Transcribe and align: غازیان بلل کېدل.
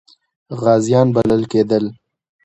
غازیان 0.61 1.07
بلل 1.15 1.43
کېدل. 1.51 1.85